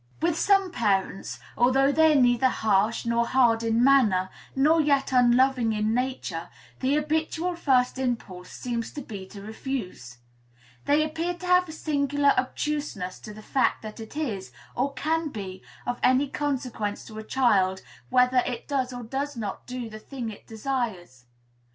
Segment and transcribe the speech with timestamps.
[0.19, 5.73] With some parents, although they are neither harsh nor hard in manner, nor yet unloving
[5.73, 10.17] in nature, the habitual first impulse seems to be to refuse:
[10.85, 15.29] they appear to have a singular obtuseness to the fact that it is, or can
[15.29, 19.99] be, of any consequence to a child whether it does or does not do the
[19.99, 21.25] thing it desires.